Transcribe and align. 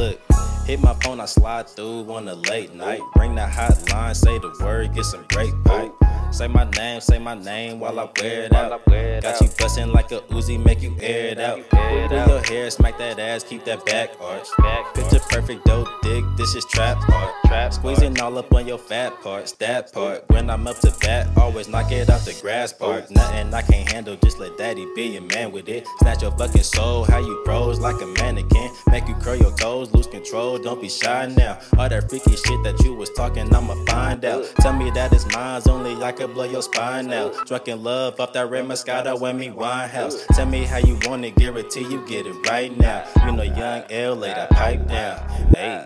Look, 0.00 0.18
hit 0.64 0.80
my 0.80 0.94
phone, 1.02 1.20
I 1.20 1.26
slide 1.26 1.68
through 1.68 2.10
on 2.10 2.26
a 2.26 2.34
late 2.34 2.72
night. 2.72 3.02
Ring 3.16 3.34
the 3.34 3.42
hotline, 3.42 4.16
say 4.16 4.38
the 4.38 4.50
word, 4.64 4.94
get 4.94 5.04
some 5.04 5.26
great 5.28 5.52
pipe. 5.66 5.92
Say 6.30 6.46
my 6.46 6.64
name, 6.76 7.00
say 7.00 7.18
my 7.18 7.34
name 7.34 7.80
while 7.80 7.98
I 7.98 8.08
wear 8.20 8.44
it 8.44 8.54
out. 8.54 8.84
Got 8.86 9.40
you 9.40 9.48
bustin' 9.58 9.92
like 9.92 10.12
a 10.12 10.20
Uzi, 10.30 10.62
make 10.62 10.80
you 10.80 10.96
air 11.00 11.26
it 11.26 11.40
out. 11.40 11.60
Pull 11.68 12.08
your 12.08 12.42
hair, 12.46 12.70
smack 12.70 12.98
that 12.98 13.18
ass, 13.18 13.42
keep 13.42 13.64
that 13.64 13.84
back 13.84 14.10
arch. 14.20 14.46
Picture 14.94 15.18
perfect 15.28 15.64
dope 15.64 15.88
dick, 16.02 16.24
this 16.36 16.54
is 16.54 16.64
trap 16.66 16.96
art. 17.12 17.34
Trap 17.46 17.72
squeezing 17.72 18.18
all 18.20 18.38
up 18.38 18.52
on 18.54 18.66
your 18.66 18.78
fat 18.78 19.20
parts, 19.22 19.52
that 19.52 19.92
part. 19.92 20.24
When 20.28 20.48
I'm 20.48 20.66
up 20.66 20.78
to 20.80 20.94
bat, 21.00 21.28
always 21.36 21.68
knock 21.68 21.90
it 21.90 22.08
off 22.08 22.24
the 22.24 22.38
grass 22.40 22.72
part. 22.72 23.10
Nothing 23.10 23.52
I 23.52 23.62
can't 23.62 23.90
handle, 23.90 24.16
just 24.16 24.38
let 24.38 24.56
daddy 24.56 24.86
be 24.94 25.16
a 25.16 25.20
man 25.20 25.50
with 25.52 25.68
it. 25.68 25.86
Snatch 25.98 26.22
your 26.22 26.30
fucking 26.38 26.62
soul, 26.62 27.04
how 27.04 27.18
you 27.18 27.42
pros 27.44 27.80
like 27.80 28.00
a 28.00 28.06
mannequin. 28.06 28.70
Make 28.90 29.08
you 29.08 29.14
curl 29.16 29.36
your 29.36 29.54
toes, 29.56 29.92
lose 29.92 30.06
control, 30.06 30.58
don't 30.58 30.80
be 30.80 30.88
shy 30.88 31.26
now. 31.36 31.58
All 31.76 31.88
that 31.88 32.08
freaky 32.08 32.36
shit 32.36 32.62
that 32.62 32.80
you 32.84 32.94
was 32.94 33.10
talking, 33.10 33.52
I'ma 33.54 33.74
find 33.86 34.24
out. 34.24 34.44
Tell 34.60 34.72
me 34.72 34.90
that 34.92 35.12
it's 35.12 35.26
mine's 35.34 35.66
only 35.66 36.00
I 36.02 36.12
could 36.20 36.34
blow 36.34 36.44
your 36.44 36.60
spine 36.60 37.10
out. 37.14 37.34
Drunk 37.46 37.68
in 37.68 37.82
love 37.82 38.20
off 38.20 38.34
that 38.34 38.50
red 38.50 38.66
Moscato 38.66 39.18
and 39.26 39.38
me 39.38 39.48
Winehouse. 39.48 40.26
Tell 40.34 40.44
me 40.44 40.64
how 40.64 40.76
you 40.76 40.98
want 41.06 41.24
it, 41.24 41.34
guarantee 41.34 41.80
you 41.80 42.06
get 42.06 42.26
it 42.26 42.34
right 42.46 42.76
now. 42.78 43.06
You 43.24 43.32
know, 43.32 43.42
young 43.42 43.84
L 43.88 44.16
lay 44.16 44.28
that 44.28 44.50
pipe 44.50 44.86
down. 44.86 45.18
Hey. 45.54 45.82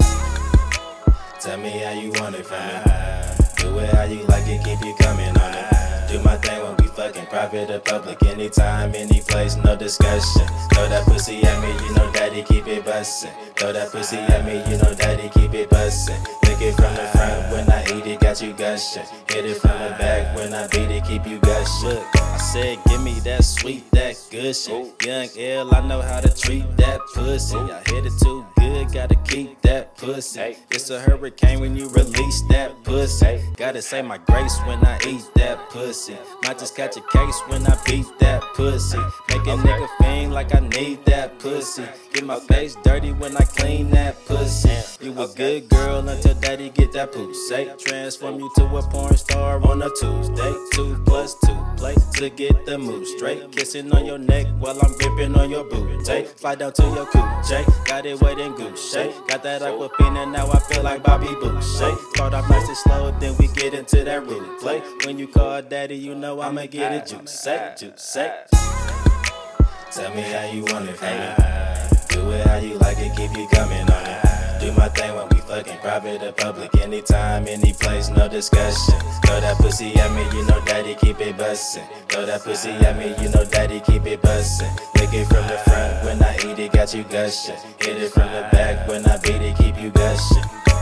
Tell 1.38 1.56
me 1.58 1.70
how 1.70 1.92
you 1.92 2.10
want 2.20 2.34
it 2.34 2.44
from 2.44 2.58
me. 2.66 2.72
Do 3.58 3.78
it 3.78 3.94
how 3.94 4.02
you 4.02 4.24
like 4.24 4.48
it, 4.48 4.64
keep 4.64 4.84
you 4.84 4.96
coming 4.98 5.28
on 5.38 5.55
it. 5.55 6.10
Do 6.10 6.20
my 6.24 6.36
thing 6.38 6.60
when 6.64 6.77
we 6.78 6.88
fucking 6.88 7.27
private 7.27 7.70
or 7.70 7.78
public. 7.78 8.20
Anytime, 8.24 8.92
any 8.96 9.20
place, 9.20 9.55
no 9.55 9.77
discussion. 9.77 10.48
Throw 10.72 10.88
that 10.88 11.05
pussy 11.06 11.44
at 11.44 11.62
me, 11.62 11.86
you 11.86 11.94
know 11.94 12.10
daddy 12.12 12.42
keep 12.42 12.66
it 12.66 12.84
bustin'. 12.84 13.30
Throw 13.55 13.72
that 13.72 13.92
pussy 13.92 14.16
at 14.16 14.44
me, 14.44 14.55
you 14.68 14.82
know 14.82 14.94
daddy 14.94 15.28
keep 15.28 15.55
it 15.55 15.70
bustin'. 15.70 16.44
Lick 16.55 16.69
it 16.69 16.74
from 16.77 16.94
the 16.94 17.02
front 17.08 17.50
when 17.50 17.69
I 17.69 17.83
eat 17.83 18.06
it, 18.06 18.20
got 18.20 18.41
you 18.41 18.52
gushing. 18.52 19.02
Hit 19.28 19.44
it 19.44 19.56
from 19.56 19.72
the 19.72 19.91
back 19.98 20.36
when 20.36 20.55
I 20.55 20.69
beat 20.69 20.88
it, 20.88 21.05
keep 21.05 21.27
you 21.27 21.41
gushing. 21.41 21.98
I 22.14 22.36
said, 22.36 22.78
give 22.86 23.02
me 23.02 23.14
that 23.24 23.42
sweet, 23.42 23.91
that 23.91 24.14
good 24.30 24.55
shit. 24.55 25.05
Young 25.05 25.28
L, 25.36 25.74
I 25.74 25.80
know 25.80 26.00
how 26.00 26.20
to 26.20 26.33
treat 26.33 26.64
that 26.77 27.00
pussy. 27.12 27.56
I 27.56 27.83
hit 27.88 28.06
it 28.06 28.12
too 28.22 28.46
good, 28.56 28.73
gotta 28.92 29.16
keep 29.16 29.60
that 29.62 29.96
pussy. 29.96 30.56
It's 30.70 30.90
a 30.90 31.00
hurricane 31.00 31.60
when 31.60 31.77
you 31.77 31.88
release 31.88 32.42
that 32.50 32.72
pussy. 32.84 33.40
Gotta 33.56 33.83
say 33.83 34.02
my 34.02 34.18
grace 34.18 34.58
when 34.67 34.84
I 34.84 34.98
eat 35.06 35.24
that 35.36 35.70
pussy. 35.70 36.17
Might 36.42 36.58
just 36.58 36.77
catch 36.77 36.96
a 36.96 37.00
case 37.00 37.40
when 37.48 37.67
I 37.67 37.77
beat 37.86 38.06
that 38.20 38.42
pussy. 38.55 38.98
Make 39.28 39.46
a 39.46 39.56
nigga 39.56 39.89
fiend 39.98 40.33
like 40.33 40.55
I 40.55 40.61
need 40.61 41.05
that 41.06 41.39
pussy. 41.39 41.84
Get 42.12 42.24
my 42.24 42.39
face 42.40 42.77
dirty 42.84 43.12
when 43.12 43.36
I 43.36 43.44
clean 43.44 43.90
that 43.90 44.17
pussy. 44.27 44.70
You 45.05 45.12
a 45.20 45.28
good 45.28 45.68
girl 45.68 46.08
until 46.08 46.34
daddy 46.34 46.70
get 46.70 46.92
that 46.92 47.12
pussy. 47.12 47.68
Transform 47.78 48.39
you 48.39 48.50
to 48.56 48.64
a 48.64 48.83
porn 48.83 49.17
star 49.17 49.64
on 49.67 49.83
a 49.83 49.90
Tuesday. 49.90 50.55
Two 50.73 51.02
plus 51.06 51.34
two 51.44 51.56
play 51.77 51.94
to 52.14 52.30
get 52.30 52.64
the 52.67 52.78
move 52.78 53.06
straight. 53.06 53.52
Kissing 53.52 53.92
on 53.92 54.06
your 54.06 54.18
neck 54.18 54.46
while 54.58 54.78
I'm 54.80 54.92
gripping 54.98 55.34
on 55.36 55.50
your 55.50 55.64
booty. 55.64 56.24
Fly 56.36 56.55
down 56.55 56.73
to 56.74 56.83
your 56.83 57.06
coochie. 57.06 57.86
Got 57.86 58.06
it 58.06 58.20
wet 58.20 58.39
in 58.39 58.55
goose. 58.74 58.95
Got 59.29 59.42
that 59.42 59.62
aquafina, 59.62 60.24
and 60.24 60.33
now 60.33 60.51
I 60.51 60.58
feel 60.61 60.83
like 60.83 61.02
Bobby 61.02 61.29
Boucher. 61.40 61.96
Start 62.14 62.35
off 62.35 62.48
nice 62.51 62.68
and 62.68 62.77
slow, 62.77 63.11
then 63.20 63.36
we 63.39 63.48
get 63.48 63.74
into 63.74 64.05
that 64.05 64.27
rude 64.27 64.61
play. 64.61 64.80
When 65.05 65.18
you 65.18 65.29
call 65.29 65.62
daddy, 65.62 65.96
you 65.96 66.14
know 66.14 66.40
I'ma 66.40 66.67
get 66.67 66.92
it 66.92 67.07
juice, 67.07 67.46
juice. 67.79 68.12
Tell 69.92 70.14
me 70.14 70.23
how 70.23 70.51
you 70.51 70.64
want 70.64 70.89
it, 70.89 70.96
fam. 70.96 71.36
Do 72.08 72.30
it 72.33 72.46
how 72.46 72.57
you 72.57 72.79
like 72.79 72.98
it, 72.98 73.17
keep 73.17 73.36
you 73.36 73.46
coming 73.48 73.83
on 73.83 74.07
it. 74.07 74.61
Do 74.61 74.73
my 74.73 74.89
thing 74.89 75.14
when 75.14 75.29
we 75.29 75.41
fucking 75.41 75.79
private 75.79 76.23
or 76.23 76.33
public. 76.33 76.74
Anytime, 76.77 77.46
any 77.46 77.73
place, 77.74 78.08
no 78.08 78.29
discussion. 78.29 78.98
Throw 79.24 79.41
that 79.41 79.56
pussy 79.58 79.95
at 79.96 80.11
me, 80.12 80.39
you 80.39 80.46
know 80.46 80.61
daddy 80.64 80.95
keep 80.95 81.20
it 81.20 81.36
bussin'. 81.36 81.86
Throw 82.08 82.27
that 82.27 82.42
pussy 82.42 82.70
at 82.70 82.96
me, 82.96 83.14
you 83.23 83.30
know 83.30 83.45
daddy 83.45 83.80
keep 83.80 84.06
it 84.06 84.20
bussin'. 84.23 84.74
Lick 84.98 85.12
it 85.12 85.27
from 85.27 85.46
the 85.46 85.58
front 85.64 85.73
got 86.84 86.95
you 86.95 87.05
gushing. 87.05 87.56
Hit 87.80 88.02
it 88.02 88.12
from 88.12 88.30
the 88.30 88.46
back 88.52 88.86
when 88.86 89.06
I 89.06 89.17
beat 89.17 89.40
it, 89.40 89.56
keep 89.56 89.80
you 89.80 89.89
gushing. 89.90 90.73